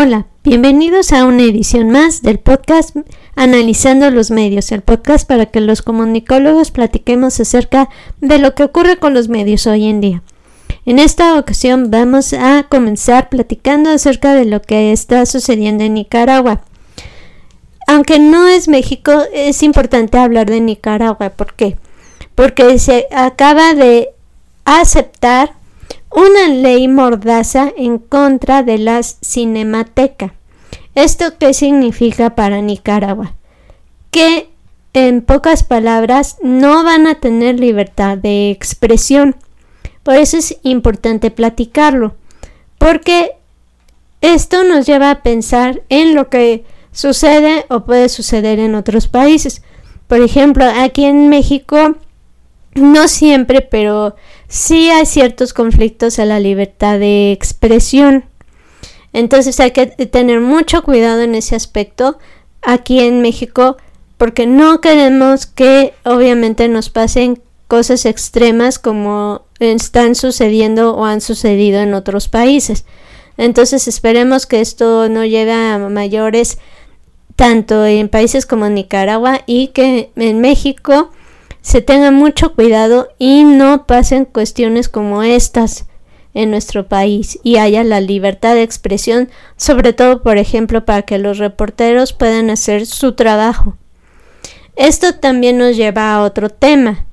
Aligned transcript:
Hola, 0.00 0.26
bienvenidos 0.44 1.12
a 1.12 1.24
una 1.24 1.42
edición 1.42 1.90
más 1.90 2.22
del 2.22 2.38
podcast 2.38 2.94
Analizando 3.34 4.08
los 4.12 4.30
medios, 4.30 4.70
el 4.70 4.82
podcast 4.82 5.26
para 5.26 5.46
que 5.46 5.60
los 5.60 5.82
comunicólogos 5.82 6.70
platiquemos 6.70 7.40
acerca 7.40 7.88
de 8.20 8.38
lo 8.38 8.54
que 8.54 8.62
ocurre 8.62 8.98
con 8.98 9.12
los 9.12 9.28
medios 9.28 9.66
hoy 9.66 9.88
en 9.88 10.00
día. 10.00 10.22
En 10.86 11.00
esta 11.00 11.36
ocasión 11.36 11.90
vamos 11.90 12.32
a 12.32 12.64
comenzar 12.68 13.28
platicando 13.28 13.90
acerca 13.90 14.34
de 14.34 14.44
lo 14.44 14.62
que 14.62 14.92
está 14.92 15.26
sucediendo 15.26 15.82
en 15.82 15.94
Nicaragua. 15.94 16.60
Aunque 17.88 18.20
no 18.20 18.46
es 18.46 18.68
México, 18.68 19.24
es 19.32 19.64
importante 19.64 20.16
hablar 20.16 20.48
de 20.48 20.60
Nicaragua. 20.60 21.30
¿Por 21.30 21.54
qué? 21.54 21.76
Porque 22.36 22.78
se 22.78 23.08
acaba 23.10 23.74
de 23.74 24.10
aceptar 24.64 25.54
una 26.10 26.48
ley 26.48 26.88
mordaza 26.88 27.72
en 27.76 27.98
contra 27.98 28.62
de 28.62 28.78
la 28.78 29.02
cinemateca. 29.02 30.34
¿Esto 30.94 31.38
qué 31.38 31.54
significa 31.54 32.34
para 32.34 32.60
Nicaragua? 32.60 33.34
Que 34.10 34.48
en 34.94 35.22
pocas 35.22 35.62
palabras 35.62 36.38
no 36.42 36.82
van 36.82 37.06
a 37.06 37.16
tener 37.16 37.60
libertad 37.60 38.18
de 38.18 38.50
expresión. 38.50 39.36
Por 40.02 40.16
eso 40.16 40.38
es 40.38 40.58
importante 40.62 41.30
platicarlo, 41.30 42.16
porque 42.78 43.32
esto 44.20 44.64
nos 44.64 44.86
lleva 44.86 45.10
a 45.10 45.22
pensar 45.22 45.82
en 45.88 46.14
lo 46.14 46.28
que 46.28 46.64
sucede 46.90 47.66
o 47.68 47.84
puede 47.84 48.08
suceder 48.08 48.58
en 48.58 48.74
otros 48.74 49.06
países. 49.06 49.62
Por 50.06 50.20
ejemplo, 50.20 50.64
aquí 50.64 51.04
en 51.04 51.28
México 51.28 51.96
no 52.74 53.08
siempre, 53.08 53.60
pero 53.60 54.16
sí 54.48 54.90
hay 54.90 55.06
ciertos 55.06 55.52
conflictos 55.52 56.18
a 56.18 56.24
la 56.24 56.40
libertad 56.40 56.98
de 56.98 57.32
expresión. 57.32 58.24
Entonces 59.12 59.60
hay 59.60 59.70
que 59.70 59.86
tener 59.86 60.40
mucho 60.40 60.82
cuidado 60.82 61.22
en 61.22 61.34
ese 61.34 61.54
aspecto 61.54 62.18
aquí 62.62 63.00
en 63.00 63.22
México 63.22 63.76
porque 64.16 64.46
no 64.46 64.80
queremos 64.80 65.46
que 65.46 65.94
obviamente 66.04 66.68
nos 66.68 66.90
pasen 66.90 67.40
cosas 67.68 68.06
extremas 68.06 68.78
como 68.78 69.42
están 69.60 70.14
sucediendo 70.14 70.96
o 70.96 71.04
han 71.04 71.20
sucedido 71.20 71.80
en 71.80 71.94
otros 71.94 72.28
países. 72.28 72.84
Entonces 73.36 73.86
esperemos 73.86 74.46
que 74.46 74.60
esto 74.60 75.08
no 75.08 75.24
lleve 75.24 75.52
a 75.52 75.78
mayores 75.78 76.58
tanto 77.36 77.86
en 77.86 78.08
países 78.08 78.46
como 78.46 78.68
Nicaragua 78.68 79.42
y 79.46 79.68
que 79.68 80.10
en 80.16 80.40
México 80.40 81.12
se 81.68 81.82
tenga 81.82 82.10
mucho 82.10 82.54
cuidado 82.54 83.10
y 83.18 83.44
no 83.44 83.84
pasen 83.84 84.24
cuestiones 84.24 84.88
como 84.88 85.22
estas 85.22 85.84
en 86.32 86.50
nuestro 86.50 86.88
país 86.88 87.38
y 87.42 87.58
haya 87.58 87.84
la 87.84 88.00
libertad 88.00 88.54
de 88.54 88.62
expresión, 88.62 89.28
sobre 89.58 89.92
todo, 89.92 90.22
por 90.22 90.38
ejemplo, 90.38 90.86
para 90.86 91.02
que 91.02 91.18
los 91.18 91.36
reporteros 91.36 92.14
puedan 92.14 92.48
hacer 92.48 92.86
su 92.86 93.12
trabajo. 93.12 93.76
Esto 94.76 95.16
también 95.16 95.58
nos 95.58 95.76
lleva 95.76 96.14
a 96.14 96.22
otro 96.22 96.48
tema 96.48 97.04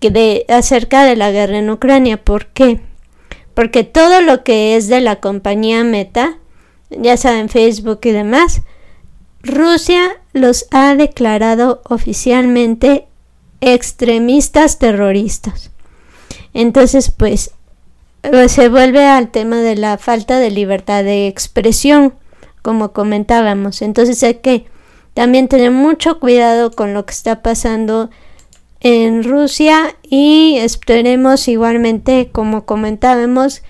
de 0.00 0.44
acerca 0.48 1.04
de 1.04 1.14
la 1.14 1.30
guerra 1.30 1.58
en 1.58 1.70
Ucrania. 1.70 2.16
¿Por 2.16 2.46
qué? 2.46 2.80
Porque 3.54 3.84
todo 3.84 4.20
lo 4.20 4.42
que 4.42 4.74
es 4.74 4.88
de 4.88 5.00
la 5.00 5.20
compañía 5.20 5.84
Meta, 5.84 6.38
ya 6.90 7.16
saben 7.16 7.48
Facebook 7.48 8.00
y 8.02 8.10
demás, 8.10 8.62
Rusia 9.44 10.20
los 10.32 10.66
ha 10.72 10.96
declarado 10.96 11.82
oficialmente 11.88 13.06
extremistas 13.72 14.78
terroristas. 14.78 15.70
Entonces, 16.52 17.10
pues, 17.10 17.52
eh, 18.22 18.48
se 18.48 18.68
vuelve 18.68 19.04
al 19.04 19.30
tema 19.30 19.56
de 19.56 19.76
la 19.76 19.98
falta 19.98 20.38
de 20.38 20.50
libertad 20.50 21.04
de 21.04 21.28
expresión, 21.28 22.14
como 22.62 22.92
comentábamos. 22.92 23.82
Entonces 23.82 24.22
hay 24.22 24.34
que 24.36 24.66
también 25.12 25.48
tener 25.48 25.70
mucho 25.70 26.18
cuidado 26.18 26.70
con 26.70 26.94
lo 26.94 27.04
que 27.04 27.12
está 27.12 27.42
pasando 27.42 28.10
en 28.80 29.24
Rusia 29.24 29.96
y 30.02 30.56
esperemos 30.58 31.48
igualmente, 31.48 32.30
como 32.32 32.66
comentábamos, 32.66 33.62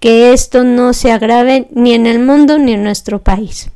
que 0.00 0.32
esto 0.32 0.64
no 0.64 0.92
se 0.92 1.12
agrave 1.12 1.68
ni 1.70 1.94
en 1.94 2.06
el 2.06 2.18
mundo 2.18 2.58
ni 2.58 2.74
en 2.74 2.84
nuestro 2.84 3.22
país. 3.22 3.70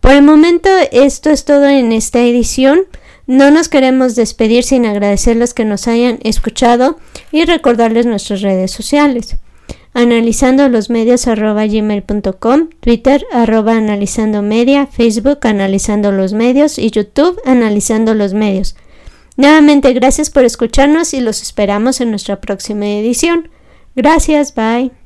Por 0.00 0.12
el 0.12 0.22
momento 0.22 0.70
esto 0.90 1.30
es 1.30 1.44
todo 1.44 1.66
en 1.66 1.92
esta 1.92 2.20
edición. 2.20 2.80
No 3.28 3.50
nos 3.50 3.68
queremos 3.68 4.14
despedir 4.14 4.64
sin 4.64 4.86
agradecerles 4.86 5.52
que 5.52 5.66
nos 5.66 5.86
hayan 5.86 6.18
escuchado 6.22 6.98
y 7.30 7.44
recordarles 7.44 8.06
nuestras 8.06 8.40
redes 8.40 8.70
sociales. 8.70 9.36
Analizando 9.92 10.66
los 10.70 10.88
medios 10.88 11.26
arroba 11.26 11.66
gmail.com, 11.66 12.70
Twitter 12.80 13.26
arroba 13.30 13.74
analizando 13.76 14.40
media, 14.40 14.86
Facebook 14.86 15.40
analizando 15.42 16.10
los 16.10 16.32
medios 16.32 16.78
y 16.78 16.90
YouTube 16.90 17.38
analizando 17.44 18.14
los 18.14 18.32
medios. 18.32 18.76
Nuevamente 19.36 19.92
gracias 19.92 20.30
por 20.30 20.44
escucharnos 20.44 21.12
y 21.12 21.20
los 21.20 21.42
esperamos 21.42 22.00
en 22.00 22.10
nuestra 22.10 22.40
próxima 22.40 22.86
edición. 22.86 23.50
Gracias, 23.94 24.54
bye. 24.54 24.98